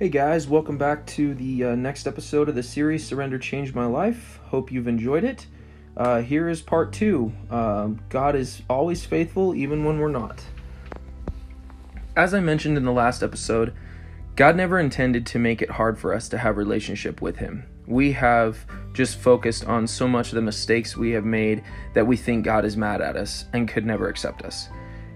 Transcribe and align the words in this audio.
Hey 0.00 0.08
guys, 0.08 0.48
welcome 0.48 0.78
back 0.78 1.04
to 1.08 1.34
the 1.34 1.64
uh, 1.64 1.74
next 1.74 2.06
episode 2.06 2.48
of 2.48 2.54
the 2.54 2.62
series 2.62 3.06
Surrender 3.06 3.38
Changed 3.38 3.74
My 3.74 3.84
Life. 3.84 4.40
Hope 4.44 4.72
you've 4.72 4.88
enjoyed 4.88 5.24
it. 5.24 5.46
Uh, 5.94 6.22
here 6.22 6.48
is 6.48 6.62
part 6.62 6.94
two 6.94 7.32
uh, 7.50 7.88
God 8.08 8.34
is 8.34 8.62
always 8.70 9.04
faithful 9.04 9.54
even 9.54 9.84
when 9.84 9.98
we're 9.98 10.08
not. 10.08 10.42
As 12.16 12.32
I 12.32 12.40
mentioned 12.40 12.78
in 12.78 12.84
the 12.86 12.92
last 12.92 13.22
episode, 13.22 13.74
God 14.36 14.56
never 14.56 14.80
intended 14.80 15.26
to 15.26 15.38
make 15.38 15.60
it 15.60 15.68
hard 15.68 15.98
for 15.98 16.14
us 16.14 16.30
to 16.30 16.38
have 16.38 16.56
relationship 16.56 17.20
with 17.20 17.36
him. 17.36 17.66
We 17.86 18.12
have 18.12 18.64
just 18.94 19.18
focused 19.18 19.66
on 19.66 19.86
so 19.86 20.08
much 20.08 20.28
of 20.28 20.36
the 20.36 20.40
mistakes 20.40 20.96
we 20.96 21.10
have 21.10 21.26
made 21.26 21.62
that 21.92 22.06
we 22.06 22.16
think 22.16 22.46
God 22.46 22.64
is 22.64 22.74
mad 22.74 23.02
at 23.02 23.16
us 23.16 23.44
and 23.52 23.68
could 23.68 23.84
never 23.84 24.08
accept 24.08 24.42
us. 24.42 24.70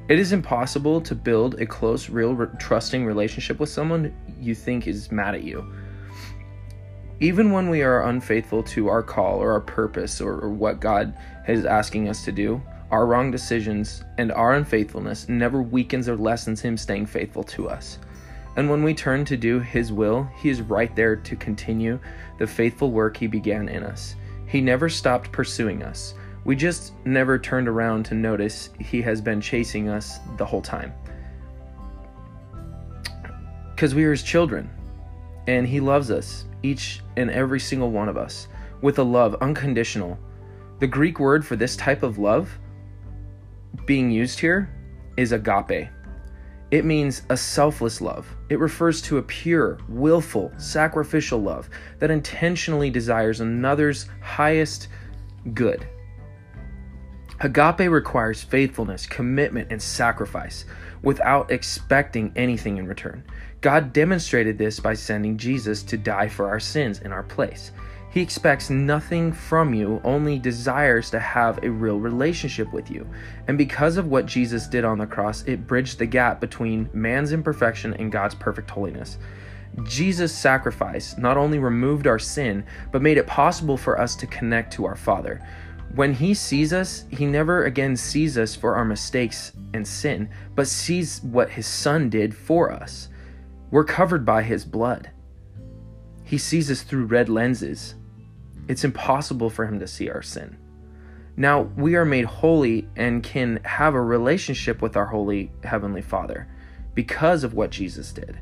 It 0.07 0.19
is 0.19 0.33
impossible 0.33 1.01
to 1.01 1.15
build 1.15 1.61
a 1.61 1.67
close, 1.67 2.11
real, 2.11 2.35
re- 2.35 2.47
trusting 2.59 3.07
relationship 3.07 3.59
with 3.59 3.71
someone 3.71 4.15
you 4.39 4.55
think 4.55 4.87
is 4.87 5.11
mad 5.11 5.35
at 5.35 5.45
you. 5.45 5.73
Even 7.21 7.53
when 7.53 7.71
we 7.71 7.83
are 7.83 8.03
unfaithful 8.03 8.63
to 8.65 8.89
our 8.89 9.03
call 9.03 9.39
or 9.39 9.53
our 9.53 9.63
purpose 9.63 10.21
or, 10.21 10.41
or 10.41 10.51
what 10.51 10.79
God 10.79 11.17
is 11.49 11.65
asking 11.65 12.11
us 12.11 12.23
to 12.27 12.33
do, 12.33 12.61
our 12.91 13.07
wrong 13.07 13.31
decisions 13.31 14.05
and 14.19 14.31
our 14.33 14.53
unfaithfulness 14.53 15.27
never 15.31 15.63
weakens 15.63 16.07
or 16.07 16.19
lessens 16.19 16.61
Him 16.61 16.77
staying 16.77 17.07
faithful 17.07 17.45
to 17.45 17.71
us. 17.71 17.99
And 18.57 18.69
when 18.69 18.83
we 18.83 18.93
turn 18.93 19.25
to 19.25 19.39
do 19.39 19.59
His 19.59 19.91
will, 19.91 20.29
He 20.37 20.51
is 20.51 20.61
right 20.61 20.95
there 20.95 21.17
to 21.17 21.37
continue 21.37 21.99
the 22.39 22.47
faithful 22.47 22.91
work 22.91 23.17
He 23.17 23.27
began 23.27 23.71
in 23.71 23.83
us. 23.83 24.17
He 24.47 24.61
never 24.61 24.91
stopped 24.91 25.33
pursuing 25.33 25.83
us. 25.83 26.15
We 26.45 26.57
just 26.57 26.93
never 27.07 27.39
turned 27.39 27.69
around 27.69 28.05
to 28.07 28.15
notice 28.15 28.71
he 28.79 29.01
has 29.03 29.21
been 29.21 29.41
chasing 29.41 29.89
us 29.89 30.19
the 30.37 30.45
whole 30.45 30.61
time. 30.61 30.93
Because 33.75 33.95
we 33.95 34.05
are 34.05 34.11
his 34.11 34.23
children, 34.23 34.71
and 35.47 35.67
he 35.67 35.81
loves 35.81 36.11
us, 36.11 36.45
each 36.63 37.01
and 37.17 37.31
every 37.31 37.61
single 37.61 37.91
one 37.91 38.09
of 38.09 38.17
us, 38.17 38.49
with 38.83 38.99
a 38.99 39.03
love 39.03 39.37
unconditional. 39.41 40.19
The 40.81 40.87
Greek 40.87 41.19
word 41.19 41.47
for 41.47 41.57
this 41.57 41.77
type 41.77 42.03
of 42.03 42.19
love 42.19 42.59
being 43.87 44.11
used 44.11 44.39
here 44.39 44.71
is 45.17 45.33
agape. 45.33 45.89
It 46.71 46.85
means 46.85 47.23
a 47.31 47.37
selfless 47.37 48.01
love. 48.01 48.27
It 48.49 48.59
refers 48.59 49.01
to 49.03 49.19
a 49.19 49.23
pure, 49.23 49.79
willful, 49.89 50.53
sacrificial 50.59 51.41
love 51.41 51.71
that 52.01 52.11
intentionally 52.11 52.91
desires 52.91 53.41
another's 53.41 54.09
highest 54.21 54.89
good. 55.53 55.87
Agape 57.41 57.91
requires 57.91 58.43
faithfulness, 58.43 59.07
commitment, 59.07 59.69
and 59.71 59.83
sacrifice 59.83 60.65
without 61.03 61.51
expecting 61.51 62.33
anything 62.37 62.79
in 62.79 62.87
return. 62.87 63.25
God 63.61 63.93
demonstrated 63.93 64.59
this 64.59 64.79
by 64.79 64.95
sending 64.95 65.37
Jesus 65.37 65.83
to 65.85 65.97
die 65.97 66.29
for 66.29 66.49
our 66.49 66.61
sins 66.61 67.01
in 67.01 67.13
our 67.13 67.23
place. 67.23 67.73
He 68.11 68.21
expects 68.21 68.71
nothing 68.71 69.33
from 69.33 69.75
you, 69.75 70.01
only 70.05 70.39
desires 70.39 71.11
to 71.11 71.19
have 71.19 71.59
a 71.65 71.71
real 71.71 71.99
relationship 71.99 72.73
with 72.73 72.89
you. 72.89 73.09
And 73.49 73.59
because 73.59 73.97
of 73.97 74.07
what 74.07 74.27
Jesus 74.27 74.69
did 74.69 74.85
on 74.85 74.99
the 74.99 75.07
cross, 75.07 75.43
it 75.43 75.67
bridged 75.67 75.99
the 75.99 76.07
gap 76.07 76.41
between 76.41 76.89
man's 76.93 77.33
imperfection 77.33 77.93
and 77.95 78.13
God's 78.13 78.37
perfect 78.37 78.71
holiness. 78.71 79.19
Jesus' 79.83 80.33
sacrifice 80.33 81.19
not 81.19 81.37
only 81.37 81.59
removed 81.59 82.07
our 82.07 82.21
sin, 82.21 82.65
but 82.93 83.03
made 83.03 83.19
it 83.19 83.27
possible 83.27 83.77
for 83.77 84.01
us 84.01 84.15
to 84.17 84.29
connect 84.29 84.73
to 84.75 84.85
our 84.85 84.95
Father. 84.95 85.41
When 85.95 86.13
he 86.13 86.35
sees 86.35 86.73
us, 86.73 87.05
he 87.09 87.25
never 87.25 87.67
again 87.67 87.97
sees 87.97 88.37
us 88.37 88.57
for 88.57 88.75
our 88.75 88.85
mistakes 88.85 89.53
and 89.75 89.87
sin, 89.87 90.29
but 90.57 90.67
sees 90.67 91.23
what 91.23 91.51
his 91.51 91.69
son 91.69 92.11
did 92.11 92.35
for 92.35 92.73
us. 92.73 93.09
We're 93.71 93.85
covered 93.85 94.27
by 94.27 94.43
his 94.43 94.65
blood. 94.65 95.11
He 96.25 96.37
sees 96.37 96.69
us 96.69 96.83
through 96.83 97.07
red 97.07 97.29
lenses. 97.29 97.95
It's 98.67 98.83
impossible 98.83 99.51
for 99.51 99.67
him 99.67 99.79
to 99.79 99.87
see 99.87 100.11
our 100.11 100.23
sin. 100.23 100.57
Now, 101.37 101.63
we 101.77 101.95
are 101.95 102.05
made 102.05 102.25
holy 102.25 102.89
and 102.97 103.23
can 103.23 103.61
have 103.65 103.95
a 103.95 104.01
relationship 104.01 104.83
with 104.83 104.97
our 104.97 105.07
holy 105.07 105.53
heavenly 105.63 106.03
Father 106.03 106.49
because 106.95 107.45
of 107.45 107.55
what 107.55 107.71
Jesus 107.71 108.13
did. 108.13 108.41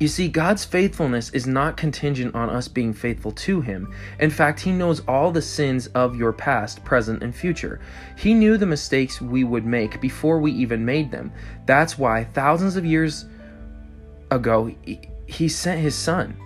You 0.00 0.08
see, 0.08 0.28
God's 0.28 0.64
faithfulness 0.64 1.30
is 1.30 1.46
not 1.46 1.76
contingent 1.76 2.34
on 2.34 2.50
us 2.50 2.66
being 2.66 2.92
faithful 2.92 3.30
to 3.32 3.60
Him. 3.60 3.94
In 4.18 4.30
fact, 4.30 4.60
He 4.60 4.72
knows 4.72 5.00
all 5.06 5.30
the 5.30 5.40
sins 5.40 5.86
of 5.88 6.16
your 6.16 6.32
past, 6.32 6.84
present, 6.84 7.22
and 7.22 7.34
future. 7.34 7.80
He 8.16 8.34
knew 8.34 8.56
the 8.56 8.66
mistakes 8.66 9.20
we 9.20 9.44
would 9.44 9.64
make 9.64 10.00
before 10.00 10.40
we 10.40 10.50
even 10.52 10.84
made 10.84 11.10
them. 11.10 11.32
That's 11.66 11.96
why, 11.96 12.24
thousands 12.24 12.76
of 12.76 12.84
years 12.84 13.26
ago, 14.30 14.74
He 15.26 15.48
sent 15.48 15.80
His 15.80 15.94
Son 15.94 16.36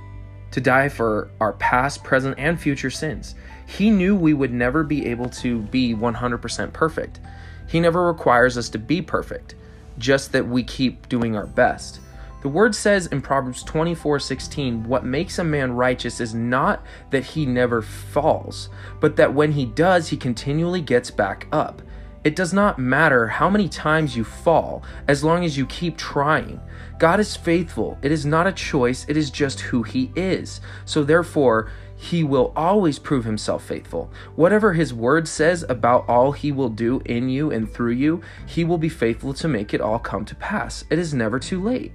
to 0.51 0.61
die 0.61 0.89
for 0.89 1.31
our 1.41 1.55
past, 1.55 2.05
present, 2.05 2.35
and 2.39 2.61
future 2.61 2.91
sins. 2.91 3.35
He 3.67 3.91
knew 3.91 4.15
we 4.15 4.35
would 4.35 4.53
never 4.53 4.83
be 4.83 5.07
able 5.07 5.29
to 5.31 5.61
be 5.63 5.95
100% 5.95 6.73
perfect. 6.73 7.21
He 7.67 7.81
never 7.81 8.07
requires 8.07 8.57
us 8.57 8.69
to 8.71 8.79
be 8.79 9.03
perfect, 9.03 9.55
just 9.99 10.33
that 10.33 10.47
we 10.47 10.63
keep 10.63 11.09
doing 11.09 11.37
our 11.37 11.47
best. 11.47 12.01
The 12.41 12.49
word 12.49 12.75
says 12.75 13.07
in 13.09 13.21
Proverbs 13.21 13.63
24 13.65 14.21
16, 14.21 14.85
what 14.85 15.05
makes 15.05 15.39
a 15.39 15.45
man 15.45 15.73
righteous 15.73 16.21
is 16.21 16.35
not 16.35 16.85
that 17.11 17.25
he 17.25 17.47
never 17.47 17.83
falls, 17.83 18.69
but 19.01 19.17
that 19.17 19.35
when 19.35 19.53
he 19.53 19.67
does, 19.67 20.09
he 20.09 20.17
continually 20.17 20.81
gets 20.81 21.11
back 21.11 21.49
up. 21.51 21.83
It 22.25 22.37
does 22.37 22.53
not 22.53 22.79
matter 22.79 23.27
how 23.27 23.49
many 23.49 23.69
times 23.69 24.17
you 24.17 24.23
fall, 24.23 24.83
as 25.07 25.25
long 25.25 25.45
as 25.45 25.57
you 25.57 25.67
keep 25.67 25.97
trying. 25.97 26.61
God 26.99 27.21
is 27.21 27.37
faithful. 27.37 27.97
It 28.03 28.13
is 28.13 28.27
not 28.27 28.47
a 28.47 28.53
choice, 28.53 29.07
it 29.09 29.17
is 29.17 29.31
just 29.31 29.61
who 29.61 29.83
he 29.83 30.11
is. 30.15 30.61
So 30.85 31.05
therefore, 31.05 31.71
he 31.97 32.23
will 32.23 32.53
always 32.55 32.99
prove 32.99 33.25
himself 33.25 33.65
faithful. 33.65 34.13
Whatever 34.37 34.73
his 34.73 34.95
word 34.95 35.27
says 35.27 35.65
about 35.69 36.09
all 36.09 36.31
he 36.31 36.53
will 36.53 36.69
do 36.69 37.01
in 37.05 37.29
you 37.29 37.51
and 37.51 37.73
through 37.73 37.93
you, 37.93 38.23
he 38.47 38.65
will 38.65 38.79
be 38.79 38.89
faithful 38.89 39.35
to 39.35 39.49
make 39.49 39.75
it 39.75 39.81
all 39.81 39.99
come 39.99 40.25
to 40.25 40.37
pass. 40.37 40.85
It 40.91 40.99
is 40.99 41.13
never 41.13 41.41
too 41.41 41.61
late. 41.61 41.93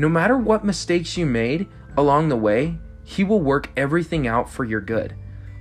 No 0.00 0.08
matter 0.08 0.34
what 0.34 0.64
mistakes 0.64 1.18
you 1.18 1.26
made 1.26 1.68
along 1.94 2.30
the 2.30 2.36
way, 2.36 2.78
He 3.04 3.22
will 3.22 3.42
work 3.42 3.68
everything 3.76 4.26
out 4.26 4.48
for 4.48 4.64
your 4.64 4.80
good. 4.80 5.14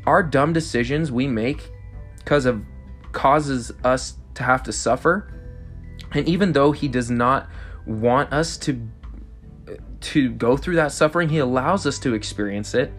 Our 0.06 0.24
dumb 0.24 0.54
decisions 0.54 1.12
we 1.12 1.28
make 1.28 1.70
because 2.20 2.46
of 2.46 2.64
causes 3.12 3.74
us 3.84 4.14
to 4.36 4.44
have 4.44 4.64
to 4.64 4.72
suffer, 4.72 5.30
and 6.14 6.26
even 6.26 6.54
though 6.54 6.72
He 6.72 6.88
does 6.88 7.12
not 7.12 7.50
want 7.86 8.32
us 8.32 8.56
to 8.60 8.88
to 10.00 10.30
go 10.30 10.56
through 10.56 10.78
that 10.78 10.94
suffering, 10.94 11.28
He 11.28 11.40
allows 11.40 11.86
us 11.86 12.00
to 12.00 12.14
experience 12.14 12.74
it 12.74 12.94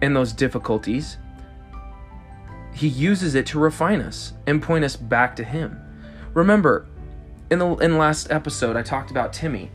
and 0.00 0.14
those 0.14 0.32
difficulties. 0.32 1.16
He 2.72 2.86
uses 2.86 3.34
it 3.34 3.46
to 3.46 3.58
refine 3.58 4.02
us 4.02 4.34
and 4.46 4.62
point 4.62 4.84
us 4.84 4.94
back 4.94 5.34
to 5.34 5.42
Him. 5.42 5.80
Remember, 6.32 6.86
in 7.50 7.58
the 7.58 7.76
in 7.76 7.98
last 7.98 8.30
episode 8.30 8.76
I 8.76 8.82
talked 8.82 9.10
about 9.10 9.32
Timmy. 9.32 9.70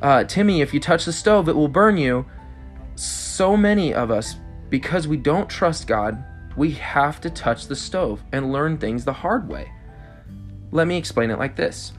Uh, 0.00 0.24
Timmy, 0.24 0.60
if 0.60 0.74
you 0.74 0.80
touch 0.80 1.04
the 1.04 1.12
stove, 1.12 1.48
it 1.48 1.56
will 1.56 1.68
burn 1.68 1.96
you. 1.96 2.26
So 2.94 3.56
many 3.56 3.92
of 3.94 4.10
us, 4.10 4.36
because 4.70 5.08
we 5.08 5.16
don't 5.16 5.48
trust 5.48 5.86
God, 5.86 6.22
we 6.56 6.72
have 6.72 7.20
to 7.22 7.30
touch 7.30 7.66
the 7.66 7.76
stove 7.76 8.22
and 8.32 8.52
learn 8.52 8.78
things 8.78 9.04
the 9.04 9.12
hard 9.12 9.48
way. 9.48 9.70
Let 10.70 10.86
me 10.86 10.96
explain 10.96 11.30
it 11.30 11.38
like 11.38 11.56
this. 11.56 11.92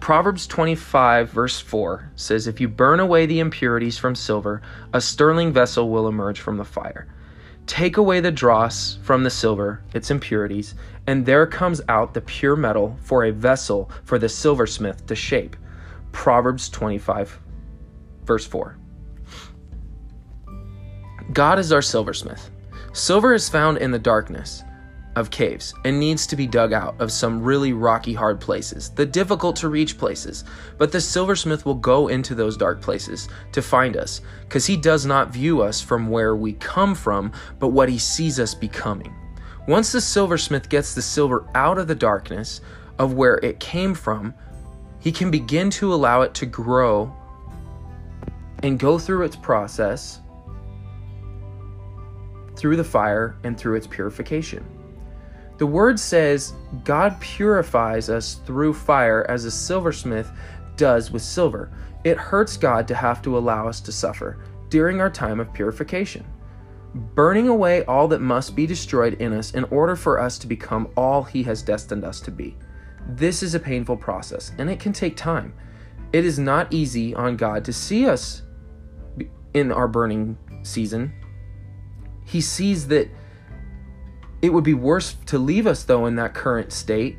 Proverbs 0.00 0.46
25, 0.46 1.30
verse 1.30 1.60
4 1.60 2.12
says, 2.14 2.46
If 2.46 2.60
you 2.60 2.68
burn 2.68 3.00
away 3.00 3.26
the 3.26 3.40
impurities 3.40 3.98
from 3.98 4.14
silver, 4.14 4.62
a 4.92 5.00
sterling 5.00 5.52
vessel 5.52 5.90
will 5.90 6.08
emerge 6.08 6.40
from 6.40 6.56
the 6.56 6.64
fire. 6.64 7.08
Take 7.68 7.98
away 7.98 8.20
the 8.20 8.32
dross 8.32 8.98
from 9.02 9.22
the 9.22 9.30
silver, 9.30 9.82
its 9.92 10.10
impurities, 10.10 10.74
and 11.06 11.24
there 11.24 11.46
comes 11.46 11.82
out 11.88 12.14
the 12.14 12.22
pure 12.22 12.56
metal 12.56 12.96
for 13.02 13.26
a 13.26 13.30
vessel 13.30 13.90
for 14.04 14.18
the 14.18 14.28
silversmith 14.28 15.06
to 15.06 15.14
shape. 15.14 15.54
Proverbs 16.10 16.70
25, 16.70 17.38
verse 18.24 18.46
4. 18.46 18.78
God 21.34 21.58
is 21.58 21.70
our 21.70 21.82
silversmith. 21.82 22.50
Silver 22.94 23.34
is 23.34 23.50
found 23.50 23.76
in 23.76 23.90
the 23.90 23.98
darkness 23.98 24.64
of 25.18 25.30
caves 25.30 25.74
and 25.84 25.98
needs 25.98 26.26
to 26.26 26.36
be 26.36 26.46
dug 26.46 26.72
out 26.72 26.94
of 27.00 27.12
some 27.12 27.42
really 27.42 27.72
rocky, 27.72 28.14
hard 28.14 28.40
places, 28.40 28.90
the 28.90 29.04
difficult 29.04 29.56
to 29.56 29.68
reach 29.68 29.98
places. 29.98 30.44
But 30.78 30.92
the 30.92 31.00
silversmith 31.00 31.66
will 31.66 31.74
go 31.74 32.08
into 32.08 32.34
those 32.34 32.56
dark 32.56 32.80
places 32.80 33.28
to 33.52 33.60
find 33.60 33.96
us, 33.96 34.20
because 34.42 34.66
he 34.66 34.76
does 34.76 35.04
not 35.04 35.32
view 35.32 35.60
us 35.60 35.80
from 35.80 36.08
where 36.08 36.36
we 36.36 36.54
come 36.54 36.94
from, 36.94 37.32
but 37.58 37.68
what 37.68 37.88
he 37.88 37.98
sees 37.98 38.40
us 38.40 38.54
becoming. 38.54 39.14
Once 39.66 39.92
the 39.92 40.00
silversmith 40.00 40.68
gets 40.68 40.94
the 40.94 41.02
silver 41.02 41.46
out 41.54 41.78
of 41.78 41.88
the 41.88 41.94
darkness 41.94 42.60
of 42.98 43.14
where 43.14 43.38
it 43.38 43.60
came 43.60 43.94
from, 43.94 44.32
he 45.00 45.12
can 45.12 45.30
begin 45.30 45.70
to 45.70 45.92
allow 45.92 46.22
it 46.22 46.34
to 46.34 46.46
grow 46.46 47.14
and 48.62 48.78
go 48.78 48.98
through 48.98 49.24
its 49.24 49.36
process 49.36 50.20
through 52.56 52.76
the 52.76 52.84
fire 52.84 53.36
and 53.44 53.56
through 53.56 53.76
its 53.76 53.86
purification. 53.86 54.64
The 55.58 55.66
word 55.66 55.98
says 55.98 56.54
God 56.84 57.20
purifies 57.20 58.08
us 58.08 58.34
through 58.46 58.74
fire 58.74 59.26
as 59.28 59.44
a 59.44 59.50
silversmith 59.50 60.30
does 60.76 61.10
with 61.10 61.22
silver. 61.22 61.70
It 62.04 62.16
hurts 62.16 62.56
God 62.56 62.86
to 62.88 62.94
have 62.94 63.20
to 63.22 63.36
allow 63.36 63.68
us 63.68 63.80
to 63.80 63.92
suffer 63.92 64.38
during 64.70 65.00
our 65.00 65.10
time 65.10 65.40
of 65.40 65.52
purification, 65.52 66.24
burning 67.14 67.48
away 67.48 67.84
all 67.84 68.06
that 68.08 68.20
must 68.20 68.54
be 68.54 68.66
destroyed 68.66 69.14
in 69.14 69.32
us 69.32 69.50
in 69.52 69.64
order 69.64 69.96
for 69.96 70.20
us 70.20 70.38
to 70.38 70.46
become 70.46 70.88
all 70.96 71.24
He 71.24 71.42
has 71.42 71.60
destined 71.60 72.04
us 72.04 72.20
to 72.20 72.30
be. 72.30 72.56
This 73.08 73.42
is 73.42 73.54
a 73.54 73.60
painful 73.60 73.96
process 73.96 74.52
and 74.58 74.70
it 74.70 74.78
can 74.78 74.92
take 74.92 75.16
time. 75.16 75.52
It 76.12 76.24
is 76.24 76.38
not 76.38 76.72
easy 76.72 77.14
on 77.14 77.36
God 77.36 77.64
to 77.64 77.72
see 77.72 78.06
us 78.06 78.42
in 79.54 79.72
our 79.72 79.88
burning 79.88 80.38
season. 80.62 81.12
He 82.24 82.40
sees 82.40 82.86
that 82.88 83.08
it 84.42 84.50
would 84.50 84.64
be 84.64 84.74
worse 84.74 85.14
to 85.26 85.38
leave 85.38 85.66
us, 85.66 85.84
though, 85.84 86.06
in 86.06 86.16
that 86.16 86.34
current 86.34 86.72
state 86.72 87.16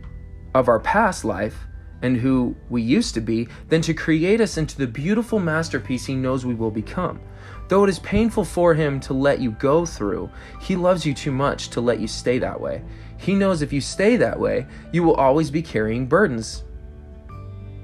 of 0.53 0.67
our 0.67 0.79
past 0.79 1.25
life 1.25 1.67
and 2.01 2.15
who 2.15 2.55
we 2.69 2.81
used 2.81 3.13
to 3.13 3.21
be 3.21 3.47
than 3.67 3.81
to 3.81 3.93
create 3.93 4.39
us 4.39 4.57
into 4.57 4.77
the 4.77 4.87
beautiful 4.87 5.39
masterpiece 5.39 6.05
He 6.05 6.15
knows 6.15 6.45
we 6.45 6.55
will 6.55 6.71
become. 6.71 7.19
Though 7.67 7.83
it 7.83 7.89
is 7.89 7.99
painful 7.99 8.45
for 8.45 8.73
Him 8.73 8.99
to 9.01 9.13
let 9.13 9.39
you 9.39 9.51
go 9.51 9.85
through, 9.85 10.29
He 10.61 10.75
loves 10.75 11.05
you 11.05 11.13
too 11.13 11.31
much 11.31 11.69
to 11.69 11.81
let 11.81 11.99
you 11.99 12.07
stay 12.07 12.39
that 12.39 12.59
way. 12.59 12.81
He 13.17 13.35
knows 13.35 13.61
if 13.61 13.73
you 13.73 13.81
stay 13.81 14.15
that 14.15 14.39
way, 14.39 14.65
you 14.93 15.03
will 15.03 15.15
always 15.15 15.51
be 15.51 15.61
carrying 15.61 16.07
burdens 16.07 16.63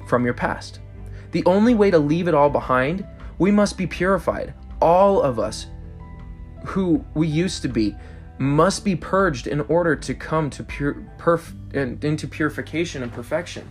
from 0.08 0.24
your 0.24 0.34
past. 0.34 0.80
The 1.32 1.44
only 1.46 1.76
way 1.76 1.92
to 1.92 2.00
leave 2.00 2.30
it 2.30 2.34
all 2.34 2.50
behind, 2.50 3.06
we 3.38 3.52
must 3.52 3.78
be 3.78 3.86
purified. 3.86 4.54
All 4.82 5.22
of 5.22 5.40
us 5.40 5.68
who 6.66 7.04
we 7.14 7.28
used 7.28 7.62
to 7.62 7.68
be 7.68 7.96
must 8.38 8.84
be 8.84 8.96
purged 8.96 9.48
in 9.48 9.62
order 9.62 9.96
to 9.96 10.14
come 10.14 10.50
to 10.50 10.64
pure 10.64 10.96
perf- 11.18 11.54
into 11.74 12.28
purification 12.28 13.02
and 13.04 13.12
perfection. 13.12 13.70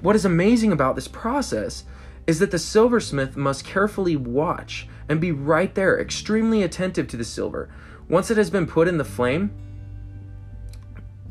What 0.00 0.16
is 0.16 0.24
amazing 0.24 0.72
about 0.72 0.94
this 0.94 1.08
process 1.08 1.84
is 2.26 2.38
that 2.38 2.50
the 2.50 2.58
silversmith 2.58 3.36
must 3.36 3.64
carefully 3.64 4.16
watch 4.16 4.88
and 5.08 5.20
be 5.20 5.32
right 5.32 5.74
there, 5.74 6.00
extremely 6.00 6.62
attentive 6.62 7.08
to 7.08 7.16
the 7.16 7.24
silver. 7.24 7.68
Once 8.08 8.30
it 8.30 8.36
has 8.36 8.50
been 8.50 8.66
put 8.66 8.88
in 8.88 8.98
the 8.98 9.04
flame, 9.04 9.50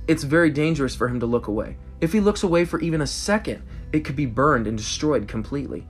it's 0.08 0.24
very 0.24 0.50
dangerous 0.50 0.96
for 0.96 1.08
him 1.08 1.20
to 1.20 1.26
look 1.26 1.48
away. 1.48 1.78
If 2.02 2.14
he 2.14 2.20
looks 2.20 2.44
away 2.44 2.66
for 2.66 2.80
even 2.80 3.02
a 3.02 3.08
second, 3.08 3.64
it 3.94 4.02
could 4.02 4.16
be 4.16 4.26
burned 4.26 4.68
and 4.68 4.78
destroyed 4.78 5.28
completely. 5.28 5.88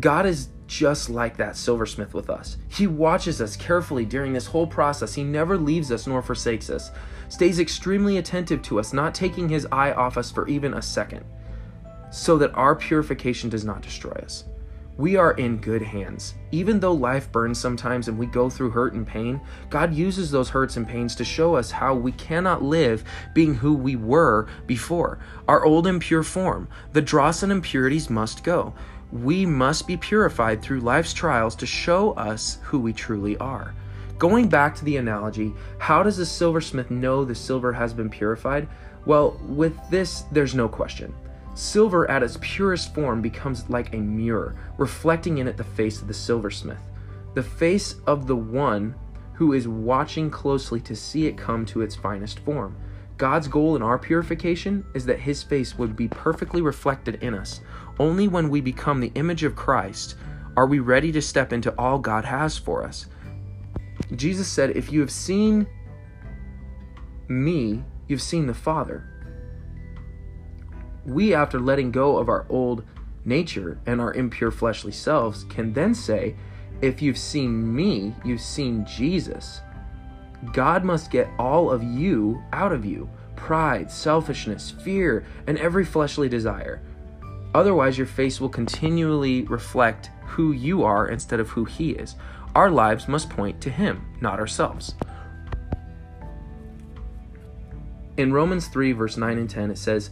God 0.00 0.26
is 0.26 0.48
just 0.66 1.10
like 1.10 1.36
that 1.36 1.56
silversmith 1.56 2.14
with 2.14 2.30
us. 2.30 2.56
He 2.68 2.86
watches 2.86 3.42
us 3.42 3.56
carefully 3.56 4.06
during 4.06 4.32
this 4.32 4.46
whole 4.46 4.66
process. 4.66 5.12
He 5.14 5.22
never 5.22 5.58
leaves 5.58 5.92
us 5.92 6.06
nor 6.06 6.22
forsakes 6.22 6.70
us, 6.70 6.90
stays 7.28 7.60
extremely 7.60 8.16
attentive 8.16 8.62
to 8.62 8.80
us, 8.80 8.94
not 8.94 9.14
taking 9.14 9.48
his 9.48 9.66
eye 9.70 9.92
off 9.92 10.16
us 10.16 10.30
for 10.30 10.48
even 10.48 10.74
a 10.74 10.82
second, 10.82 11.24
so 12.10 12.38
that 12.38 12.54
our 12.54 12.74
purification 12.74 13.50
does 13.50 13.64
not 13.64 13.82
destroy 13.82 14.12
us. 14.12 14.44
We 14.98 15.16
are 15.16 15.32
in 15.32 15.56
good 15.56 15.82
hands. 15.82 16.34
Even 16.52 16.78
though 16.78 16.92
life 16.92 17.32
burns 17.32 17.58
sometimes 17.58 18.08
and 18.08 18.18
we 18.18 18.26
go 18.26 18.50
through 18.50 18.70
hurt 18.70 18.92
and 18.92 19.06
pain, 19.06 19.40
God 19.70 19.94
uses 19.94 20.30
those 20.30 20.50
hurts 20.50 20.76
and 20.76 20.86
pains 20.86 21.14
to 21.16 21.24
show 21.24 21.54
us 21.54 21.70
how 21.70 21.94
we 21.94 22.12
cannot 22.12 22.62
live 22.62 23.02
being 23.34 23.54
who 23.54 23.74
we 23.74 23.96
were 23.96 24.48
before. 24.66 25.18
Our 25.48 25.64
old 25.64 25.86
impure 25.86 26.22
form, 26.22 26.68
the 26.92 27.00
dross 27.00 27.42
and 27.42 27.50
impurities 27.50 28.10
must 28.10 28.44
go 28.44 28.74
we 29.12 29.44
must 29.44 29.86
be 29.86 29.96
purified 29.96 30.62
through 30.62 30.80
life's 30.80 31.12
trials 31.12 31.54
to 31.56 31.66
show 31.66 32.12
us 32.12 32.58
who 32.62 32.78
we 32.80 32.92
truly 32.92 33.36
are. 33.36 33.74
Going 34.18 34.48
back 34.48 34.74
to 34.76 34.84
the 34.84 34.96
analogy, 34.96 35.52
how 35.78 36.02
does 36.02 36.16
the 36.16 36.24
silversmith 36.24 36.90
know 36.90 37.24
the 37.24 37.34
silver 37.34 37.72
has 37.72 37.92
been 37.92 38.08
purified? 38.08 38.68
Well, 39.04 39.38
with 39.46 39.76
this, 39.90 40.22
there's 40.32 40.54
no 40.54 40.68
question. 40.68 41.14
Silver 41.54 42.10
at 42.10 42.22
its 42.22 42.38
purest 42.40 42.94
form 42.94 43.20
becomes 43.20 43.68
like 43.68 43.92
a 43.92 43.98
mirror, 43.98 44.56
reflecting 44.78 45.38
in 45.38 45.48
it 45.48 45.58
the 45.58 45.64
face 45.64 46.00
of 46.00 46.08
the 46.08 46.14
silversmith, 46.14 46.80
the 47.34 47.42
face 47.42 47.96
of 48.06 48.26
the 48.26 48.36
one 48.36 48.94
who 49.34 49.52
is 49.52 49.68
watching 49.68 50.30
closely 50.30 50.80
to 50.80 50.96
see 50.96 51.26
it 51.26 51.36
come 51.36 51.66
to 51.66 51.82
its 51.82 51.96
finest 51.96 52.38
form. 52.38 52.76
God's 53.18 53.48
goal 53.48 53.76
in 53.76 53.82
our 53.82 53.98
purification 53.98 54.84
is 54.94 55.04
that 55.06 55.20
His 55.20 55.42
face 55.42 55.76
would 55.76 55.94
be 55.94 56.08
perfectly 56.08 56.62
reflected 56.62 57.22
in 57.22 57.34
us. 57.34 57.60
Only 58.02 58.26
when 58.26 58.50
we 58.50 58.60
become 58.60 58.98
the 58.98 59.12
image 59.14 59.44
of 59.44 59.54
Christ 59.54 60.16
are 60.56 60.66
we 60.66 60.80
ready 60.80 61.12
to 61.12 61.22
step 61.22 61.52
into 61.52 61.72
all 61.78 62.00
God 62.00 62.24
has 62.24 62.58
for 62.58 62.82
us. 62.82 63.06
Jesus 64.16 64.48
said, 64.48 64.76
If 64.76 64.90
you 64.90 64.98
have 64.98 65.10
seen 65.12 65.68
me, 67.28 67.84
you've 68.08 68.20
seen 68.20 68.48
the 68.48 68.54
Father. 68.54 69.08
We, 71.06 71.32
after 71.32 71.60
letting 71.60 71.92
go 71.92 72.16
of 72.18 72.28
our 72.28 72.44
old 72.48 72.84
nature 73.24 73.78
and 73.86 74.00
our 74.00 74.12
impure 74.14 74.50
fleshly 74.50 74.90
selves, 74.90 75.44
can 75.44 75.72
then 75.72 75.94
say, 75.94 76.34
If 76.80 77.02
you've 77.02 77.16
seen 77.16 77.72
me, 77.72 78.16
you've 78.24 78.40
seen 78.40 78.84
Jesus. 78.84 79.60
God 80.52 80.82
must 80.82 81.12
get 81.12 81.30
all 81.38 81.70
of 81.70 81.84
you 81.84 82.42
out 82.52 82.72
of 82.72 82.84
you 82.84 83.08
pride, 83.36 83.92
selfishness, 83.92 84.72
fear, 84.72 85.24
and 85.46 85.56
every 85.58 85.84
fleshly 85.84 86.28
desire. 86.28 86.82
Otherwise, 87.54 87.98
your 87.98 88.06
face 88.06 88.40
will 88.40 88.48
continually 88.48 89.42
reflect 89.42 90.10
who 90.26 90.52
you 90.52 90.84
are 90.84 91.08
instead 91.08 91.40
of 91.40 91.50
who 91.50 91.64
He 91.64 91.90
is. 91.90 92.14
Our 92.54 92.70
lives 92.70 93.08
must 93.08 93.30
point 93.30 93.60
to 93.62 93.70
Him, 93.70 94.06
not 94.20 94.38
ourselves. 94.38 94.94
In 98.16 98.32
Romans 98.32 98.68
3, 98.68 98.92
verse 98.92 99.16
9 99.16 99.38
and 99.38 99.48
10, 99.48 99.70
it 99.70 99.78
says, 99.78 100.10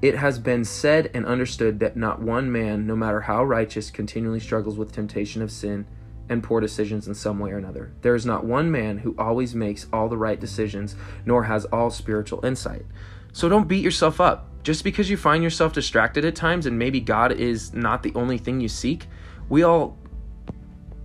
It 0.00 0.16
has 0.16 0.38
been 0.38 0.64
said 0.64 1.10
and 1.14 1.26
understood 1.26 1.78
that 1.80 1.96
not 1.96 2.20
one 2.20 2.50
man, 2.50 2.86
no 2.86 2.96
matter 2.96 3.22
how 3.22 3.44
righteous, 3.44 3.90
continually 3.90 4.40
struggles 4.40 4.76
with 4.76 4.92
temptation 4.92 5.42
of 5.42 5.50
sin 5.50 5.86
and 6.28 6.42
poor 6.42 6.60
decisions 6.60 7.08
in 7.08 7.14
some 7.14 7.38
way 7.38 7.50
or 7.50 7.58
another. 7.58 7.92
There 8.02 8.14
is 8.14 8.26
not 8.26 8.44
one 8.44 8.70
man 8.70 8.98
who 8.98 9.14
always 9.18 9.54
makes 9.54 9.86
all 9.92 10.08
the 10.08 10.16
right 10.16 10.38
decisions, 10.38 10.96
nor 11.24 11.44
has 11.44 11.64
all 11.66 11.90
spiritual 11.90 12.44
insight. 12.44 12.84
So 13.32 13.48
don't 13.48 13.68
beat 13.68 13.84
yourself 13.84 14.20
up. 14.20 14.46
Just 14.68 14.84
because 14.84 15.08
you 15.08 15.16
find 15.16 15.42
yourself 15.42 15.72
distracted 15.72 16.26
at 16.26 16.34
times 16.34 16.66
and 16.66 16.78
maybe 16.78 17.00
God 17.00 17.32
is 17.32 17.72
not 17.72 18.02
the 18.02 18.12
only 18.14 18.36
thing 18.36 18.60
you 18.60 18.68
seek, 18.68 19.06
we 19.48 19.62
all 19.62 19.96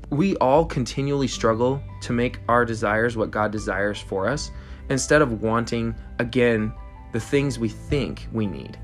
we 0.10 0.36
all 0.36 0.66
continually 0.66 1.30
struggle 1.30 1.82
to 2.02 2.12
make 2.12 2.40
our 2.50 2.66
desires 2.66 3.16
what 3.16 3.32
God 3.32 3.54
desires 3.54 4.02
for 4.02 4.28
us 4.28 4.52
instead 4.90 5.22
of 5.22 5.42
wanting 5.42 5.96
again 6.20 6.74
the 7.14 7.22
things 7.22 7.58
we 7.58 7.70
think 7.70 8.28
we 8.34 8.48
need. 8.48 8.78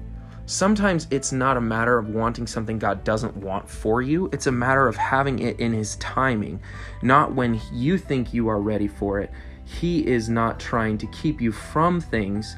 Sometimes 0.45 1.07
it's 1.11 1.33
not 1.33 1.57
a 1.57 1.61
matter 1.61 1.97
of 1.97 2.11
wanting 2.15 2.47
something 2.47 2.79
God 2.79 3.03
doesn't 3.03 3.35
want 3.35 3.69
for 3.69 4.01
you, 4.01 4.29
it's 4.31 4.47
a 4.47 4.51
matter 4.53 4.87
of 4.87 4.95
having 4.95 5.39
it 5.39 5.59
in 5.59 5.73
His 5.73 5.97
timing, 5.97 6.57
not 7.01 7.35
when 7.35 7.59
you 7.73 7.97
think 7.97 8.33
you 8.33 8.47
are 8.47 8.61
ready 8.61 8.87
for 8.87 9.19
it. 9.19 9.29
He 9.65 10.07
is 10.07 10.29
not 10.29 10.57
trying 10.57 10.97
to 10.99 11.07
keep 11.07 11.41
you 11.41 11.51
from 11.51 11.99
things 11.99 12.55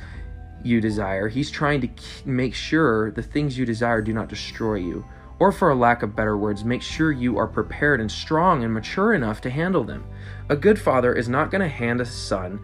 you 0.63 0.81
desire, 0.81 1.27
He's 1.27 1.51
trying 1.51 1.81
to 1.81 1.89
make 2.25 2.53
sure 2.53 3.11
the 3.11 3.23
things 3.23 3.57
you 3.57 3.65
desire 3.65 4.01
do 4.01 4.13
not 4.13 4.29
destroy 4.29 4.75
you. 4.75 5.05
Or, 5.39 5.51
for 5.51 5.71
a 5.71 5.75
lack 5.75 6.03
of 6.03 6.15
better 6.15 6.37
words, 6.37 6.63
make 6.63 6.83
sure 6.83 7.11
you 7.11 7.37
are 7.39 7.47
prepared 7.47 7.99
and 7.99 8.11
strong 8.11 8.63
and 8.63 8.71
mature 8.71 9.13
enough 9.13 9.41
to 9.41 9.49
handle 9.49 9.83
them. 9.83 10.05
A 10.49 10.55
good 10.55 10.79
father 10.79 11.15
is 11.15 11.27
not 11.27 11.49
going 11.49 11.61
to 11.61 11.67
hand 11.67 11.99
a 11.99 12.05
son 12.05 12.59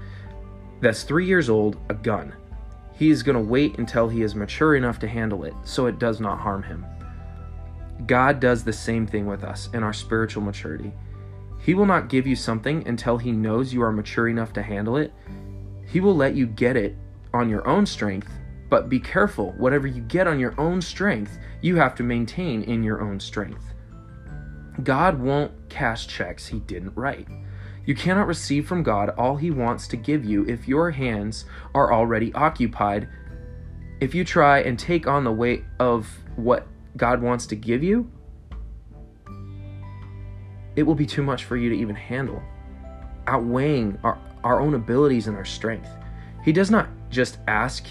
that's 0.79 1.01
three 1.01 1.25
years 1.25 1.49
old 1.49 1.77
a 1.89 1.95
gun. 1.95 2.33
He 2.93 3.09
is 3.09 3.23
going 3.23 3.35
to 3.35 3.41
wait 3.41 3.77
until 3.79 4.09
he 4.09 4.21
is 4.21 4.35
mature 4.35 4.75
enough 4.75 4.99
to 4.99 5.07
handle 5.07 5.43
it 5.43 5.53
so 5.63 5.87
it 5.87 5.99
does 5.99 6.19
not 6.19 6.39
harm 6.39 6.63
him. 6.63 6.85
God 8.05 8.39
does 8.39 8.63
the 8.63 8.73
same 8.73 9.07
thing 9.07 9.25
with 9.25 9.43
us 9.43 9.69
in 9.73 9.81
our 9.81 9.93
spiritual 9.93 10.43
maturity. 10.43 10.91
He 11.59 11.73
will 11.73 11.85
not 11.85 12.09
give 12.09 12.27
you 12.27 12.35
something 12.35 12.87
until 12.87 13.17
he 13.17 13.31
knows 13.31 13.73
you 13.73 13.81
are 13.81 13.91
mature 13.91 14.27
enough 14.27 14.53
to 14.53 14.61
handle 14.61 14.97
it. 14.97 15.13
He 15.87 15.99
will 15.99 16.15
let 16.15 16.35
you 16.35 16.45
get 16.45 16.77
it 16.77 16.95
on 17.33 17.49
your 17.49 17.67
own 17.67 17.85
strength, 17.85 18.31
but 18.69 18.89
be 18.89 18.99
careful. 18.99 19.53
Whatever 19.53 19.87
you 19.87 20.01
get 20.01 20.27
on 20.27 20.39
your 20.39 20.59
own 20.59 20.81
strength, 20.81 21.37
you 21.61 21.75
have 21.75 21.95
to 21.95 22.03
maintain 22.03 22.63
in 22.63 22.83
your 22.83 23.01
own 23.01 23.19
strength. 23.19 23.73
God 24.83 25.19
won't 25.19 25.51
cash 25.69 26.07
checks 26.07 26.47
he 26.47 26.59
didn't 26.59 26.95
write. 26.95 27.27
You 27.87 27.95
cannot 27.95 28.27
receive 28.27 28.67
from 28.67 28.83
God 28.83 29.11
all 29.17 29.37
He 29.37 29.49
wants 29.49 29.87
to 29.87 29.97
give 29.97 30.25
you 30.25 30.45
if 30.45 30.67
your 30.67 30.91
hands 30.91 31.45
are 31.73 31.93
already 31.93 32.33
occupied. 32.33 33.07
If 34.01 34.13
you 34.13 34.25
try 34.25 34.59
and 34.59 34.77
take 34.77 35.07
on 35.07 35.23
the 35.23 35.31
weight 35.31 35.63
of 35.79 36.05
what 36.35 36.67
God 36.97 37.21
wants 37.21 37.47
to 37.47 37.55
give 37.55 37.81
you, 37.83 38.11
it 40.75 40.83
will 40.83 40.95
be 40.95 41.05
too 41.05 41.23
much 41.23 41.45
for 41.45 41.55
you 41.55 41.69
to 41.69 41.75
even 41.77 41.95
handle, 41.95 42.43
outweighing 43.25 43.97
our, 44.03 44.19
our 44.43 44.59
own 44.59 44.73
abilities 44.73 45.27
and 45.27 45.37
our 45.37 45.45
strength. 45.45 45.89
He 46.43 46.51
does 46.51 46.69
not 46.69 46.89
just 47.09 47.37
ask 47.47 47.85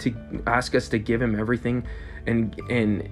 to 0.00 0.14
ask 0.46 0.74
us 0.74 0.88
to 0.88 0.98
give 0.98 1.20
him 1.20 1.38
everything 1.38 1.86
and 2.26 2.58
and 2.70 3.08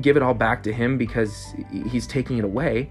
give 0.00 0.16
it 0.16 0.22
all 0.22 0.34
back 0.34 0.62
to 0.62 0.72
him 0.72 0.96
because 0.98 1.54
he's 1.90 2.06
taking 2.06 2.38
it 2.38 2.44
away 2.44 2.90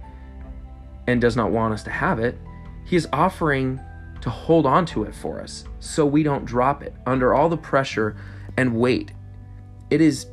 and 1.07 1.19
does 1.19 1.35
not 1.35 1.51
want 1.51 1.73
us 1.73 1.83
to 1.83 1.89
have 1.89 2.19
it, 2.19 2.37
he 2.85 2.95
is 2.95 3.07
offering 3.11 3.79
to 4.21 4.29
hold 4.29 4.65
on 4.65 4.85
to 4.85 5.03
it 5.03 5.15
for 5.15 5.41
us 5.41 5.65
so 5.79 6.05
we 6.05 6.23
don't 6.23 6.45
drop 6.45 6.83
it 6.83 6.93
under 7.05 7.33
all 7.33 7.49
the 7.49 7.57
pressure 7.57 8.15
and 8.57 8.75
weight. 8.75 9.11
It 9.89 9.99
is 9.99 10.27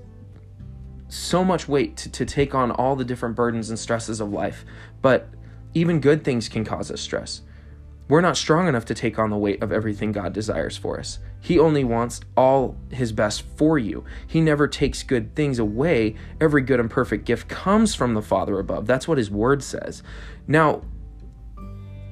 so 1.08 1.42
much 1.42 1.68
weight 1.68 1.96
to, 1.96 2.10
to 2.10 2.26
take 2.26 2.54
on 2.54 2.70
all 2.70 2.94
the 2.94 3.04
different 3.04 3.34
burdens 3.34 3.70
and 3.70 3.78
stresses 3.78 4.20
of 4.20 4.30
life, 4.30 4.64
but 5.00 5.28
even 5.74 6.00
good 6.00 6.22
things 6.22 6.48
can 6.48 6.64
cause 6.64 6.90
us 6.90 7.00
stress. 7.00 7.42
We're 8.08 8.20
not 8.20 8.36
strong 8.36 8.68
enough 8.68 8.84
to 8.86 8.94
take 8.94 9.18
on 9.18 9.30
the 9.30 9.36
weight 9.36 9.62
of 9.62 9.72
everything 9.72 10.12
God 10.12 10.32
desires 10.32 10.76
for 10.76 10.98
us. 10.98 11.18
He 11.40 11.58
only 11.58 11.84
wants 11.84 12.20
all 12.36 12.76
His 12.90 13.12
best 13.12 13.42
for 13.56 13.78
you. 13.78 14.04
He 14.26 14.40
never 14.40 14.66
takes 14.68 15.02
good 15.02 15.34
things 15.34 15.58
away. 15.58 16.16
Every 16.40 16.62
good 16.62 16.80
and 16.80 16.90
perfect 16.90 17.24
gift 17.24 17.48
comes 17.48 17.94
from 17.94 18.14
the 18.14 18.22
Father 18.22 18.58
above. 18.58 18.86
That's 18.86 19.06
what 19.06 19.18
His 19.18 19.30
Word 19.30 19.62
says. 19.62 20.02
Now, 20.46 20.82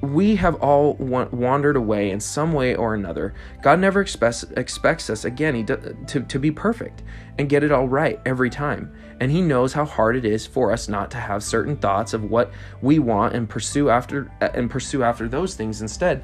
we 0.01 0.35
have 0.35 0.55
all 0.55 0.93
wandered 0.93 1.75
away 1.75 2.11
in 2.11 2.19
some 2.19 2.53
way 2.53 2.75
or 2.75 2.93
another. 2.93 3.33
God 3.63 3.79
never 3.79 3.99
expects, 3.99 4.43
expects 4.55 5.09
us, 5.09 5.25
again, 5.25 5.55
he 5.55 5.63
to, 5.63 6.21
to 6.21 6.39
be 6.39 6.51
perfect 6.51 7.03
and 7.37 7.49
get 7.49 7.63
it 7.63 7.71
all 7.71 7.87
right 7.87 8.19
every 8.25 8.49
time. 8.49 8.93
And 9.19 9.31
He 9.31 9.41
knows 9.41 9.73
how 9.73 9.85
hard 9.85 10.15
it 10.15 10.25
is 10.25 10.45
for 10.45 10.71
us 10.71 10.87
not 10.87 11.09
to 11.11 11.17
have 11.17 11.43
certain 11.43 11.75
thoughts 11.75 12.13
of 12.13 12.29
what 12.29 12.51
we 12.81 12.99
want 12.99 13.35
and 13.35 13.49
pursue 13.49 13.89
after 13.89 14.31
and 14.39 14.69
pursue 14.69 15.03
after 15.03 15.27
those 15.27 15.55
things 15.55 15.81
instead. 15.81 16.23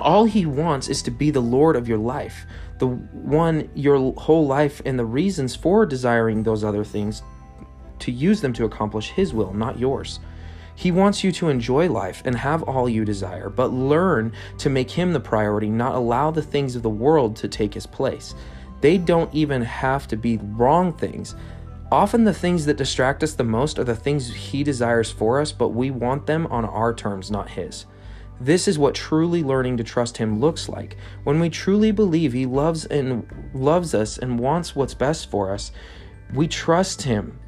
All 0.00 0.24
He 0.24 0.46
wants 0.46 0.88
is 0.88 1.02
to 1.02 1.10
be 1.10 1.30
the 1.30 1.40
Lord 1.40 1.76
of 1.76 1.88
your 1.88 1.98
life, 1.98 2.46
the 2.78 2.88
one 2.88 3.68
your 3.74 4.14
whole 4.14 4.46
life 4.46 4.80
and 4.84 4.98
the 4.98 5.04
reasons 5.04 5.54
for 5.54 5.86
desiring 5.86 6.42
those 6.42 6.64
other 6.64 6.84
things 6.84 7.22
to 8.00 8.10
use 8.10 8.40
them 8.40 8.52
to 8.54 8.64
accomplish 8.64 9.10
His 9.10 9.32
will, 9.34 9.52
not 9.52 9.78
yours. 9.78 10.20
He 10.74 10.90
wants 10.90 11.22
you 11.22 11.30
to 11.32 11.50
enjoy 11.50 11.90
life 11.90 12.22
and 12.24 12.34
have 12.34 12.62
all 12.62 12.88
you 12.88 13.04
desire, 13.04 13.50
but 13.50 13.72
learn 13.72 14.32
to 14.58 14.70
make 14.70 14.90
Him 14.90 15.12
the 15.12 15.20
priority, 15.20 15.68
not 15.68 15.94
allow 15.94 16.30
the 16.30 16.42
things 16.42 16.74
of 16.74 16.82
the 16.82 16.88
world 16.88 17.36
to 17.36 17.48
take 17.48 17.74
His 17.74 17.86
place. 17.86 18.34
They 18.80 18.96
don't 18.96 19.32
even 19.34 19.60
have 19.60 20.08
to 20.08 20.16
be 20.16 20.38
wrong 20.38 20.94
things. 20.94 21.34
Often, 21.92 22.24
the 22.24 22.32
things 22.32 22.64
that 22.64 22.78
distract 22.78 23.22
us 23.22 23.34
the 23.34 23.44
most 23.44 23.78
are 23.78 23.84
the 23.84 23.94
things 23.94 24.32
He 24.32 24.62
desires 24.64 25.10
for 25.10 25.40
us, 25.40 25.52
but 25.52 25.68
we 25.68 25.90
want 25.90 26.26
them 26.26 26.46
on 26.46 26.64
our 26.64 26.94
terms, 26.94 27.30
not 27.30 27.50
His. 27.50 27.84
This 28.40 28.66
is 28.66 28.78
what 28.78 28.94
truly 28.94 29.44
learning 29.44 29.76
to 29.76 29.84
trust 29.84 30.16
him 30.16 30.40
looks 30.40 30.68
like. 30.68 30.96
When 31.24 31.40
we 31.40 31.50
truly 31.50 31.92
believe 31.92 32.32
he 32.32 32.46
loves 32.46 32.86
and 32.86 33.26
loves 33.52 33.94
us 33.94 34.16
and 34.16 34.38
wants 34.38 34.74
what's 34.74 34.94
best 34.94 35.30
for 35.30 35.52
us, 35.52 35.72
we 36.32 36.48
trust 36.48 37.02
him 37.02 37.38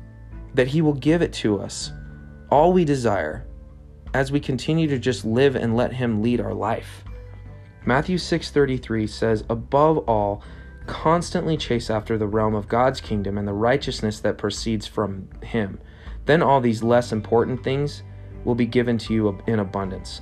that 0.55 0.69
he 0.69 0.83
will 0.83 0.93
give 0.93 1.23
it 1.23 1.33
to 1.33 1.59
us 1.61 1.93
all 2.51 2.75
we 2.75 2.85
desire 2.85 3.47
as 4.13 4.31
we 4.31 4.39
continue 4.39 4.87
to 4.87 4.99
just 4.99 5.25
live 5.25 5.57
and 5.57 5.75
let 5.75 5.95
him 5.95 6.23
lead 6.23 6.39
our 6.39 6.53
life. 6.53 7.03
Matthew 7.87 8.19
6:33 8.19 9.07
says, 9.07 9.45
"Above 9.49 9.99
all, 10.07 10.43
constantly 10.87 11.57
chase 11.57 11.89
after 11.89 12.19
the 12.19 12.27
realm 12.27 12.55
of 12.55 12.69
God's 12.69 13.01
kingdom 13.01 13.39
and 13.39 13.49
the 13.49 13.55
righteousness 13.55 14.21
that 14.21 14.37
proceeds 14.37 14.87
from 14.87 15.29
him. 15.43 15.79
Then 16.27 16.43
all 16.43 16.61
these 16.61 16.83
less 16.83 17.13
important 17.13 17.65
things 17.65 18.03
will 18.45 18.55
be 18.55 18.67
given 18.67 18.99
to 18.99 19.15
you 19.15 19.39
in 19.47 19.59
abundance." 19.59 20.21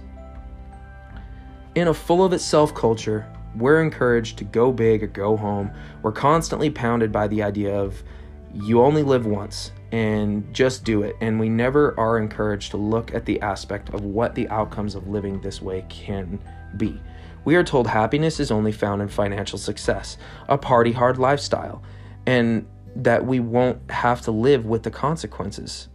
In 1.81 1.89
a 1.89 1.95
full 1.95 2.23
of 2.23 2.35
itself 2.35 2.75
culture, 2.75 3.27
we're 3.57 3.81
encouraged 3.81 4.37
to 4.37 4.45
go 4.45 4.71
big 4.71 5.03
or 5.03 5.07
go 5.07 5.35
home. 5.35 5.71
We're 6.03 6.13
constantly 6.13 6.69
pounded 6.69 7.11
by 7.11 7.27
the 7.27 7.43
idea 7.43 7.75
of 7.75 8.05
you 8.53 8.83
only 8.83 9.03
live 9.03 9.25
once 9.25 9.73
and 9.91 10.45
just 10.53 10.85
do 10.85 11.05
it. 11.05 11.17
And 11.23 11.41
we 11.41 11.49
never 11.49 11.99
are 11.99 12.19
encouraged 12.19 12.73
to 12.73 12.77
look 12.77 13.15
at 13.15 13.25
the 13.25 13.41
aspect 13.41 13.95
of 13.95 14.05
what 14.05 14.35
the 14.35 14.47
outcomes 14.51 14.95
of 14.95 15.09
living 15.09 15.41
this 15.41 15.63
way 15.63 15.87
can 15.89 16.39
be. 16.77 17.01
We 17.47 17.55
are 17.55 17.65
told 17.65 17.87
happiness 17.87 18.41
is 18.41 18.51
only 18.51 18.73
found 18.73 19.01
in 19.01 19.09
financial 19.09 19.57
success, 19.57 20.19
a 20.51 20.59
party 20.59 20.93
hard 20.93 21.17
lifestyle, 21.17 21.83
and 22.27 22.67
that 22.95 23.25
we 23.25 23.41
won't 23.41 23.91
have 23.91 24.21
to 24.21 24.33
live 24.33 24.67
with 24.67 24.83
the 24.83 24.91
consequences. 24.91 25.89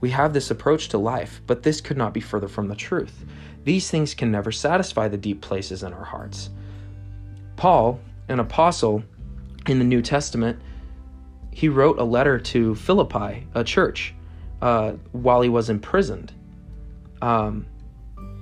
We 0.00 0.10
have 0.10 0.32
this 0.32 0.50
approach 0.50 0.88
to 0.90 0.98
life, 0.98 1.40
but 1.46 1.62
this 1.62 1.80
could 1.80 1.96
not 1.96 2.14
be 2.14 2.20
further 2.20 2.48
from 2.48 2.68
the 2.68 2.76
truth. 2.76 3.24
These 3.64 3.90
things 3.90 4.14
can 4.14 4.30
never 4.30 4.52
satisfy 4.52 5.08
the 5.08 5.16
deep 5.16 5.40
places 5.40 5.82
in 5.82 5.92
our 5.92 6.04
hearts. 6.04 6.50
Paul, 7.56 8.00
an 8.28 8.40
apostle 8.40 9.02
in 9.66 9.78
the 9.78 9.84
New 9.84 10.00
Testament, 10.00 10.60
he 11.50 11.68
wrote 11.68 11.98
a 11.98 12.04
letter 12.04 12.38
to 12.38 12.76
Philippi, 12.76 13.46
a 13.54 13.64
church, 13.64 14.14
uh, 14.62 14.92
while 15.12 15.40
he 15.40 15.48
was 15.48 15.70
imprisoned. 15.70 16.32
Um, 17.20 17.66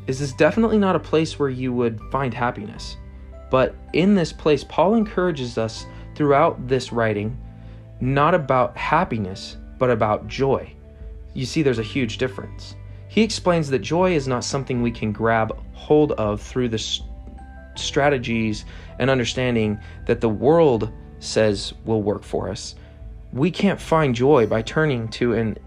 is 0.06 0.18
this 0.18 0.32
definitely 0.32 0.78
not 0.78 0.96
a 0.96 1.00
place 1.00 1.38
where 1.38 1.48
you 1.48 1.72
would 1.72 1.98
find 2.12 2.34
happiness? 2.34 2.96
But 3.50 3.74
in 3.94 4.14
this 4.14 4.32
place, 4.32 4.64
Paul 4.64 4.94
encourages 4.94 5.56
us 5.56 5.86
throughout 6.14 6.68
this 6.68 6.92
writing 6.92 7.38
not 8.00 8.34
about 8.34 8.76
happiness, 8.76 9.56
but 9.78 9.90
about 9.90 10.28
joy. 10.28 10.75
You 11.36 11.46
see, 11.46 11.62
there's 11.62 11.78
a 11.78 11.84
huge 11.84 12.18
difference. 12.18 12.76
He 13.08 13.22
explains 13.22 13.68
that 13.70 13.80
joy 13.80 14.14
is 14.14 14.26
not 14.26 14.44
something 14.44 14.82
we 14.82 14.90
can 14.90 15.12
grab 15.12 15.56
hold 15.72 16.12
of 16.12 16.42
through 16.42 16.68
the 16.70 17.00
strategies 17.76 18.64
and 18.98 19.10
understanding 19.10 19.78
that 20.06 20.20
the 20.20 20.28
world 20.28 20.90
says 21.20 21.74
will 21.84 22.02
work 22.02 22.22
for 22.22 22.48
us 22.48 22.74
we 23.32 23.50
can't 23.50 23.80
find 23.80 24.14
joy 24.14 24.46
by 24.46 24.62
turning 24.62 25.08
to 25.08 25.34
an 25.34 25.58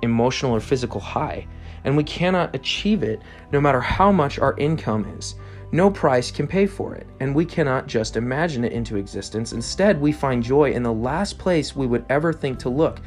emotional 0.00 0.54
or 0.54 0.60
physical 0.60 1.00
high, 1.00 1.46
and 1.84 1.96
we 1.96 2.04
cannot 2.04 2.54
achieve 2.54 3.02
it 3.02 3.20
no 3.52 3.60
matter 3.60 3.80
how 3.80 4.10
much 4.10 4.38
our 4.38 4.56
income 4.56 5.04
is. 5.18 5.34
No 5.72 5.90
price 5.90 6.30
can 6.30 6.46
pay 6.46 6.66
for 6.66 6.94
it, 6.94 7.06
and 7.20 7.34
we 7.34 7.44
cannot 7.44 7.86
just 7.86 8.16
imagine 8.16 8.64
it 8.64 8.72
into 8.72 8.96
existence. 8.96 9.52
Instead, 9.52 10.00
we 10.00 10.12
find 10.12 10.42
joy 10.42 10.72
in 10.72 10.82
the 10.82 10.92
last 10.92 11.38
place 11.38 11.74
we 11.74 11.86
would 11.86 12.04
ever 12.08 12.32
think 12.32 12.58
to 12.60 12.68
look 12.68 13.00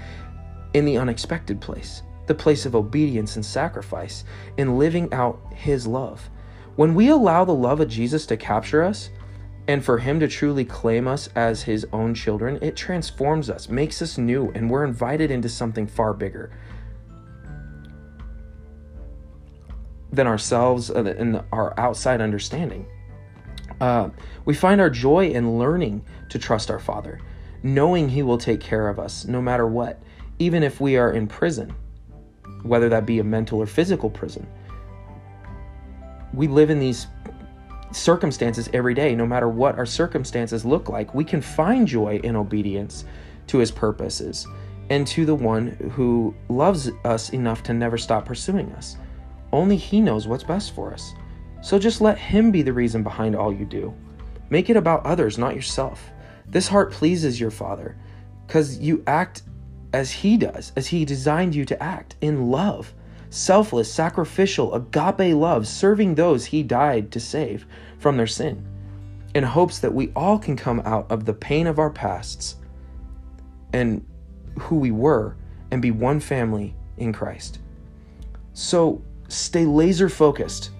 in 0.76 0.84
the 0.84 0.98
unexpected 0.98 1.62
place, 1.62 2.04
the 2.28 2.36
place 2.36 2.66
of 2.66 2.76
obedience 2.76 3.38
and 3.38 3.46
sacrifice, 3.46 4.26
in 4.58 4.78
living 4.78 5.12
out 5.14 5.42
His 5.54 5.88
love. 5.88 6.30
When 6.76 6.94
we 6.94 7.08
allow 7.08 7.46
the 7.46 7.54
love 7.54 7.80
of 7.80 7.88
Jesus 7.88 8.26
to 8.26 8.36
capture 8.36 8.84
us, 8.84 9.10
and 9.70 9.84
for 9.84 9.98
Him 9.98 10.20
to 10.20 10.28
truly 10.28 10.66
claim 10.66 11.08
us 11.08 11.30
as 11.38 11.64
His 11.64 11.88
own 11.94 12.14
children, 12.14 12.60
it 12.62 12.76
transforms 12.76 13.50
us, 13.50 13.70
makes 13.70 14.02
us 14.02 14.18
new, 14.18 14.52
and 14.54 14.70
we're 14.70 14.84
invited 14.84 15.32
into 15.32 15.48
something 15.48 15.88
far 15.88 16.14
bigger 16.14 16.52
than 20.12 20.28
ourselves 20.28 20.90
and 20.90 21.42
our 21.54 21.74
outside 21.80 22.20
understanding. 22.20 22.86
Uh, 23.80 24.10
we 24.44 24.54
find 24.54 24.82
our 24.82 24.90
joy 24.90 25.30
in 25.30 25.58
learning 25.58 26.04
to 26.30 26.38
trust 26.38 26.70
our 26.70 26.80
Father, 26.80 27.22
knowing 27.64 28.10
He 28.10 28.24
will 28.24 28.38
take 28.38 28.60
care 28.60 28.90
of 28.90 29.00
us 29.00 29.24
no 29.24 29.42
matter 29.42 29.68
what, 29.68 30.02
even 30.40 30.64
if 30.64 30.80
we 30.82 30.98
are 30.98 31.14
in 31.14 31.28
prison, 31.28 31.74
whether 32.64 32.90
that 32.90 33.06
be 33.06 33.20
a 33.20 33.24
mental 33.24 33.60
or 33.60 33.66
physical 33.66 34.10
prison. 34.10 34.48
We 36.34 36.48
live 36.48 36.70
in 36.70 36.80
these 36.80 37.08
circumstances 37.92 38.70
every 38.74 38.94
day, 38.94 39.16
no 39.16 39.26
matter 39.26 39.48
what 39.48 39.78
our 39.78 39.86
circumstances 39.86 40.66
look 40.66 40.90
like. 40.90 41.14
We 41.14 41.24
can 41.24 41.42
find 41.42 41.88
joy 41.88 42.20
in 42.24 42.36
obedience 42.36 43.06
to 43.48 43.60
his 43.60 43.72
purposes 43.72 44.48
and 44.90 45.08
to 45.08 45.26
the 45.26 45.36
one 45.36 45.70
who 45.94 46.36
loves 46.50 46.92
us 47.06 47.30
enough 47.30 47.64
to 47.64 47.74
never 47.74 47.98
stop 47.98 48.26
pursuing 48.26 48.72
us. 48.74 48.98
Only 49.52 49.78
he 49.78 50.02
knows 50.02 50.28
what's 50.28 50.44
best 50.44 50.76
for 50.76 50.94
us. 50.94 51.14
So 51.62 51.80
just 51.80 52.02
let 52.02 52.18
him 52.18 52.52
be 52.52 52.62
the 52.62 52.74
reason 52.74 53.02
behind 53.02 53.36
all 53.36 53.54
you 53.54 53.66
do. 53.66 53.94
Make 54.50 54.70
it 54.70 54.78
about 54.78 55.06
others, 55.06 55.38
not 55.38 55.56
yourself. 55.56 56.12
This 56.48 56.68
heart 56.68 56.92
pleases 56.92 57.40
your 57.40 57.52
Father 57.52 57.96
because 58.46 58.78
you 58.78 59.04
act 59.08 59.44
as 59.96 60.12
he 60.12 60.36
does, 60.36 60.74
as 60.76 60.88
he 60.88 61.06
designed 61.06 61.56
you 61.56 61.64
to 61.64 61.82
act 61.82 62.18
in 62.20 62.52
love 62.52 62.94
selfless, 63.30 63.92
sacrificial, 63.92 64.74
agape 64.76 65.36
love, 65.36 65.68
serving 65.68 66.16
those 66.16 66.46
he 66.46 66.64
died 66.64 67.12
to 67.12 67.20
save 67.20 67.66
from 67.98 68.16
their 68.16 68.28
sin, 68.28 68.66
in 69.34 69.44
hopes 69.44 69.80
that 69.80 69.94
we 69.94 70.12
all 70.16 70.38
can 70.38 70.56
come 70.56 70.82
out 70.86 71.10
of 71.12 71.26
the 71.26 71.34
pain 71.34 71.68
of 71.68 71.80
our 71.80 71.90
pasts 71.90 72.56
and 73.74 74.06
who 74.60 74.78
we 74.78 74.92
were 74.92 75.36
and 75.72 75.82
be 75.82 75.92
one 75.92 76.20
family 76.20 76.76
in 76.98 77.12
Christ. 77.12 77.60
So 78.54 79.02
stay 79.28 79.66
laser 79.66 80.08
focused 80.08 80.72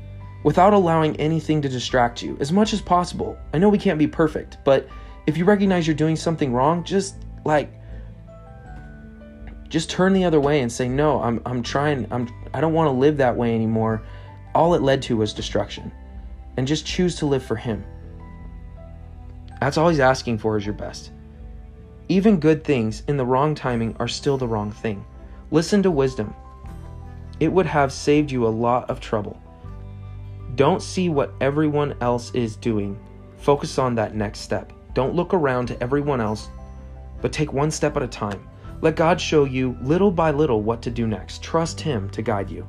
without 0.44 0.74
allowing 0.74 1.16
anything 1.18 1.62
to 1.62 1.70
distract 1.70 2.22
you 2.22 2.38
as 2.40 2.52
much 2.52 2.72
as 2.72 2.82
possible. 2.82 3.38
I 3.54 3.58
know 3.58 3.70
we 3.70 3.78
can't 3.78 4.00
be 4.00 4.08
perfect, 4.08 4.60
but 4.64 4.88
if 5.26 5.38
you 5.38 5.44
recognize 5.44 5.88
you're 5.88 5.96
doing 5.96 6.16
something 6.16 6.54
wrong, 6.54 6.84
just 6.84 7.16
like 7.44 7.74
just 9.70 9.90
turn 9.90 10.14
the 10.14 10.24
other 10.24 10.40
way 10.40 10.62
and 10.62 10.72
say 10.72 10.88
no 10.88 11.22
i'm, 11.22 11.42
I'm 11.46 11.64
trying 11.64 12.08
i'm 12.12 12.28
i 12.54 12.62
don't 12.62 12.74
want 12.74 12.88
to 12.88 12.92
live 12.92 13.18
that 13.18 13.36
way 13.36 13.54
anymore. 13.54 14.04
All 14.56 14.74
it 14.74 14.82
led 14.82 15.02
to 15.04 15.18
was 15.18 15.34
destruction. 15.34 15.92
And 16.56 16.66
just 16.66 16.86
choose 16.86 17.18
to 17.18 17.26
live 17.26 17.44
for 17.44 17.58
him. 17.58 17.84
That's 19.60 19.78
all 19.78 19.90
he's 19.90 20.00
asking 20.00 20.38
for 20.38 20.58
is 20.58 20.66
your 20.66 20.74
best. 20.74 21.12
Even 22.08 22.40
good 22.40 22.64
things 22.64 23.04
in 23.10 23.18
the 23.18 23.26
wrong 23.26 23.54
timing 23.54 23.96
are 24.00 24.08
still 24.08 24.38
the 24.38 24.48
wrong 24.48 24.72
thing. 24.72 25.06
Listen 25.52 25.84
to 25.84 25.92
wisdom. 25.92 26.34
It 27.42 27.52
would 27.52 27.66
have 27.66 27.92
saved 27.92 28.32
you 28.32 28.48
a 28.48 28.48
lot 28.48 28.90
of 28.90 29.02
trouble. 29.02 29.42
Don't 30.56 30.82
see 30.82 31.10
what 31.10 31.34
everyone 31.42 31.96
else 32.00 32.34
is 32.34 32.56
doing. 32.56 32.98
Focus 33.36 33.78
on 33.78 33.96
that 33.96 34.16
next 34.16 34.40
step. 34.40 34.72
Don't 34.94 35.16
look 35.16 35.34
around 35.34 35.66
to 35.68 35.84
everyone 35.84 36.22
else, 36.22 36.48
but 37.22 37.34
take 37.34 37.52
one 37.52 37.72
step 37.72 37.98
at 37.98 38.04
a 38.04 38.08
time. 38.08 38.48
Let 38.82 38.96
God 38.96 39.20
show 39.20 39.46
you 39.46 39.78
little 39.82 40.12
by 40.12 40.32
little 40.32 40.62
what 40.62 40.82
to 40.84 40.92
do 40.92 41.08
next. 41.08 41.42
Trust 41.42 41.80
Him 41.82 42.10
to 42.12 42.22
guide 42.22 42.50
you. 42.50 42.68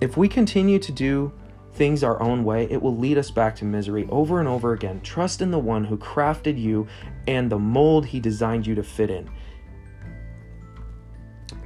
If 0.00 0.16
we 0.16 0.28
continue 0.28 0.78
to 0.80 0.92
do 0.92 1.32
things 1.74 2.02
our 2.02 2.20
own 2.20 2.44
way, 2.44 2.66
it 2.70 2.80
will 2.80 2.96
lead 2.96 3.18
us 3.18 3.30
back 3.30 3.56
to 3.56 3.64
misery 3.64 4.06
over 4.10 4.40
and 4.40 4.48
over 4.48 4.72
again. 4.72 5.00
Trust 5.02 5.40
in 5.40 5.50
the 5.50 5.58
one 5.58 5.84
who 5.84 5.96
crafted 5.96 6.60
you 6.60 6.86
and 7.26 7.50
the 7.50 7.58
mold 7.58 8.06
he 8.06 8.20
designed 8.20 8.66
you 8.66 8.74
to 8.74 8.82
fit 8.82 9.10
in. 9.10 9.30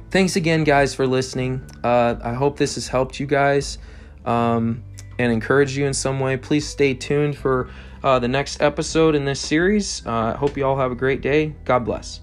Thanks 0.09 0.35
again, 0.37 0.63
guys, 0.63 0.95
for 0.95 1.05
listening. 1.05 1.61
Uh, 1.83 2.15
I 2.23 2.33
hope 2.33 2.57
this 2.57 2.75
has 2.75 2.87
helped 2.87 3.19
you 3.19 3.25
guys 3.25 3.77
um, 4.25 4.83
and 5.19 5.31
encouraged 5.31 5.75
you 5.75 5.85
in 5.85 5.93
some 5.93 6.19
way. 6.19 6.37
Please 6.37 6.67
stay 6.67 6.93
tuned 6.93 7.37
for 7.37 7.69
uh, 8.03 8.17
the 8.19 8.27
next 8.27 8.61
episode 8.61 9.15
in 9.15 9.25
this 9.25 9.39
series. 9.39 10.05
Uh, 10.05 10.33
I 10.33 10.37
hope 10.37 10.55
you 10.55 10.65
all 10.65 10.77
have 10.77 10.91
a 10.91 10.95
great 10.95 11.21
day. 11.21 11.55
God 11.65 11.83
bless. 11.83 12.21